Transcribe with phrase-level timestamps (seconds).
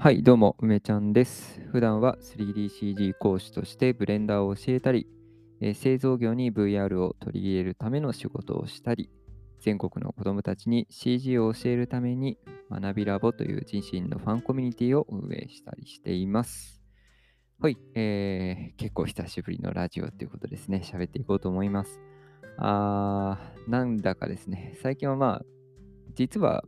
[0.00, 1.60] はい、どうも、梅ちゃんです。
[1.72, 5.08] 普段は 3DCG 講師としてブレンダーを教えたり、
[5.60, 9.10] えー、製造業に VR を取り入れるための仕事をしたり、
[9.58, 12.38] 全国の子どもたちに CG を教えるために
[12.70, 16.80] 学びラボという自身のファンコミュニティを運営したりしています。
[17.58, 22.00] はい、えー、結構久しぶりのラジオということですね、喋っていこうと思います。
[22.56, 25.44] あー、なんだかですね、最近はまあ、
[26.14, 26.62] 実は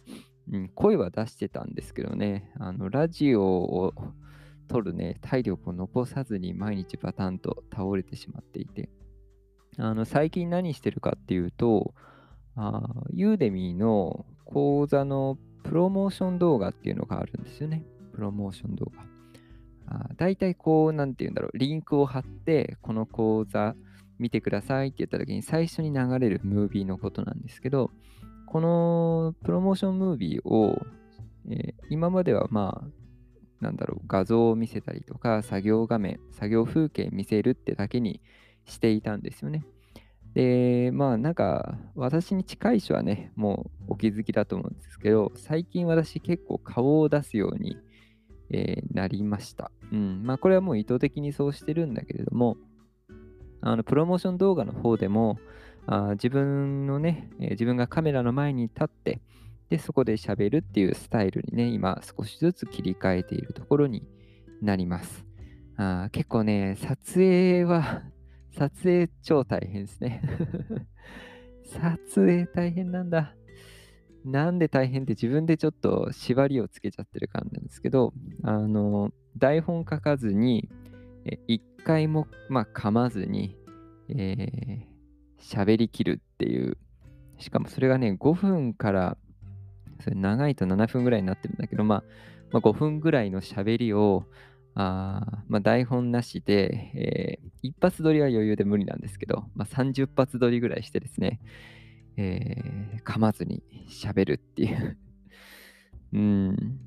[0.52, 3.94] うん、声は出してたんですけどね、あのラジオを
[4.68, 8.88] 撮るね、体力を残さずに毎日バタンと倒れてしまっていて、
[9.78, 11.94] あの最近何してるかっていうと、
[13.12, 17.84] ユーデミーの講座のプロモーション動画っていうのがあるんですよね。
[18.12, 19.04] プロモーション動画。
[19.86, 23.74] あ大体こう、なんて言うんだろう、リンクを貼って、この講座
[24.18, 27.90] 見てくださいって言った時に最初に流れるムービーのことなんですけど、
[28.50, 30.76] このプロモーションムービーを、
[31.48, 38.20] えー、今まではまあ、なんだろう、画像を見せたりとか、作業画面、作業風景見せるってだけに
[38.64, 39.64] していたんですよね。
[40.34, 47.76] で、まあなんか、私に近い人はね、もうお気づきだと思うんですけど、最近私結構顔を出すように、
[48.50, 49.70] えー、なりました。
[49.92, 50.24] うん。
[50.24, 52.56] まあこれはもう意図的にそうしてるんだけれども、
[53.60, 55.38] あのプロモーション動画の方でも、
[55.86, 59.20] あ自分のね、えー、自分がカメラの前に立って、
[59.70, 64.06] で、そこで喋るっていうスタイルにね、今少しずつ切り替えているところに
[64.60, 65.24] なります。
[65.76, 68.02] あ結構ね、撮影は、
[68.58, 70.22] 撮影超大変ですね。
[71.64, 73.34] 撮影大変なんだ。
[74.24, 78.12] なんで大変って自分でちょっと縛りをつけちゃってる感じなんですけど、
[78.42, 80.68] あの、台本書かずに、
[81.46, 83.56] 一回も、まあ、噛まずに、
[84.08, 84.89] えー、
[85.40, 86.76] 喋りきるっていう。
[87.38, 89.16] しかもそれがね、5分から、
[90.00, 92.04] それ長いと7分ぐらいになってるんだけど、まあ、
[92.52, 94.24] まあ、5分ぐらいの喋りを、
[94.74, 101.40] あまあ、台本なしで、えー、一発撮りは余裕で無理なんですけど、まあ、30発撮りぐらいしてですね、
[102.16, 104.98] えー、噛まずに喋るっていう
[106.12, 106.80] うん。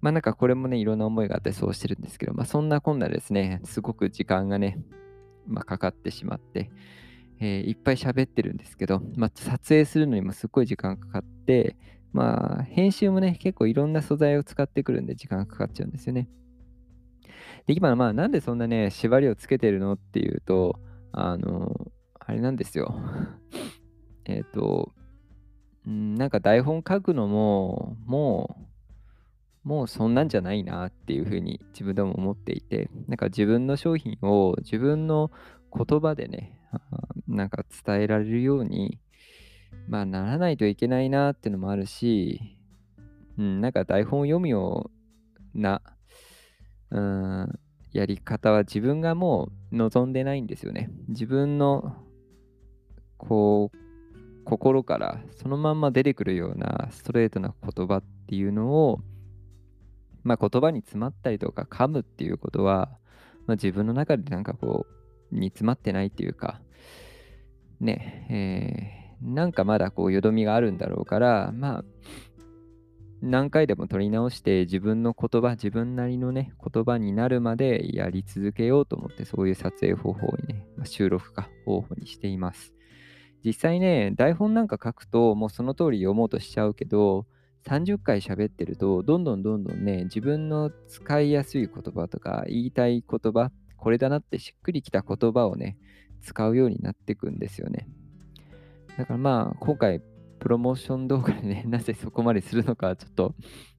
[0.00, 4.78] まあなんかこれもね、いろんな思いがあってそうしてるんですけど、まあそんなこんなですね、すごく時間がね、
[5.46, 6.70] まあ、かかってしまって、
[7.40, 11.76] えー、いっぱい喋ってるんですけど、まあ、撮影するのにもすっごい時間かかって、
[12.12, 16.28] まあ、編集もね、結構いろんな素材を使ってくるんで時間かかっちゃうんですよね。
[17.66, 20.78] で、今、まあ、なんでそんなね、縛りをつけてるのっていうと、
[21.12, 22.94] あの、あれなんですよ。
[24.26, 24.92] えっと、
[25.88, 28.56] んなんか台本書くのも、も
[29.64, 35.30] う、もうそんなんじゃないなっていうふうに自分でも思っていて、なんか自分の商品を自分の
[35.72, 36.58] 言葉でね、
[37.30, 38.98] なんか伝えられるように、
[39.88, 42.58] まあならないといけないなってのもあるし、
[43.38, 44.90] うん、なんか台本を読むよ
[45.54, 45.80] うな、
[46.90, 47.58] うん、
[47.92, 50.90] やり方は自分がもう望んでないんですよね。
[51.08, 51.96] 自分の、
[53.16, 53.76] こう、
[54.44, 59.00] 心からそのまんま出てくるようなストレートな言葉っていうのを、
[60.24, 62.90] まあ言葉に詰まったりとか噛むっていうことは、
[63.46, 64.86] まあ、自分の中でなんかこ
[65.32, 66.60] う、に詰まってないっていうか、
[67.80, 68.26] ね、
[69.20, 71.84] えー、なんかまだこう、よどみがあるんだろうから、まあ、
[73.22, 82.72] 何回でも取り直して自分の言葉、自分なりのね、言葉になるまでやり続けようと思って、そういう撮影方法にね、まあ、収録か方法にしています。
[83.44, 87.26] 実際ね、台本なんか書くと、もうその通り読もうとしちゃうけど、
[87.66, 95.78] 30回喋ってると、どんどんどんどんね、自分の使いやすい言葉とか、言いたい言葉、これだなってしっくりきた言葉をね、
[96.22, 97.88] 使うようになっていくんですよね。
[98.98, 100.02] だからまあ、今回、
[100.38, 103.34] プロモーション動画でね、 なぜそこまでするのか、ちょっと、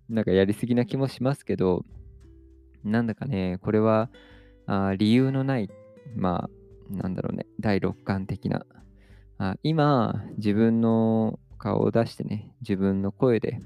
[0.09, 1.85] なんかやりすぎな気もしますけど、
[2.84, 4.09] なんだかね、これは、
[4.66, 5.69] あ理由のない、
[6.16, 6.50] ま
[6.91, 8.66] あ、なんだろうね、第六感的な、
[9.38, 13.59] あ今、自分の顔を出してね、自分の声で、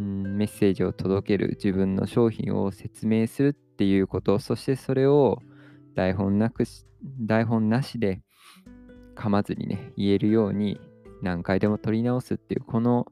[0.00, 5.42] うん、メッセージを届ける、自分の商品を説明するっていうこと、そしてそれを
[5.94, 6.86] 台本なくし
[7.20, 8.22] 台本なしで
[9.14, 10.80] 噛まずにね、言えるように
[11.20, 13.06] 何回でも取り直すっていう、この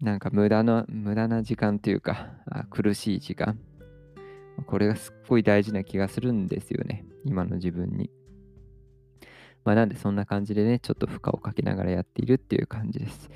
[0.00, 2.28] なんか無駄な、無駄な時間というか、
[2.70, 3.56] 苦しい時間。
[4.66, 7.04] これがすっごい大事な気がするんですよね。
[7.24, 8.10] 今の自分に。
[9.64, 13.30] まあなんでそんな感じでね、ちょっと負荷をかけながらやっているっていう感じです。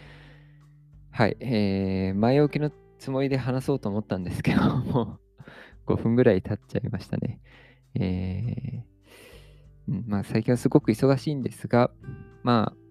[1.13, 1.37] はい。
[1.39, 5.21] えー、前置きのつもりで話そうと思ったんですけども
[5.87, 7.41] 5分ぐらい経っちゃいましたね。
[7.95, 11.91] えー、まあ、最近はすごく忙しいんですが、
[12.43, 12.83] まあ、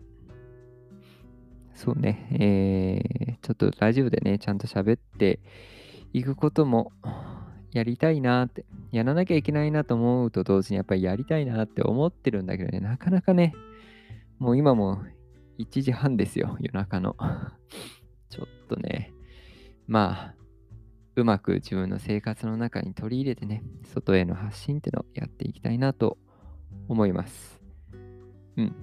[1.73, 5.39] そうね、えー、ちょっとラジオでね、ちゃんと喋って
[6.13, 6.91] 行くことも
[7.71, 13.55] やりたいなって、やらなきゃいけないなと思うと同時にやっぱりやりたいなって思ってるんだけどね、なかなかね、
[14.37, 15.01] もう今も
[15.59, 17.15] 1時半ですよ、夜中の。
[18.29, 19.13] ちょっとね、
[19.87, 20.40] まあ、
[21.15, 23.63] うまく自分の生活の中に取り入れてね、
[23.93, 26.17] 外への発信っていうのをやっていきたいなと
[26.87, 27.61] 思います。
[28.57, 28.75] うん。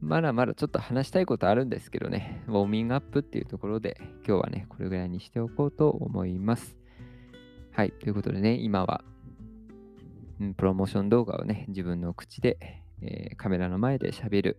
[0.00, 6.76] まだまだちょっと話したいことあるんですけどね、ウォーミングアップっていうところで今日はね、これぐらいにしておこうと思います。
[7.72, 9.04] はい、ということでね、今は、
[10.40, 12.58] うん、プロモーション動画をね、自分の口で、
[13.02, 14.58] えー、カメラの前で喋る、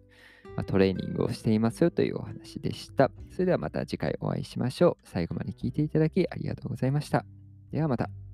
[0.56, 3.12] ま、トレーニングをしていますよというお話でした。
[3.32, 5.08] それではまた次回お会いしましょう。
[5.08, 7.26] 最後まで聞いていただきありがとうございました。
[7.72, 8.29] ではまた。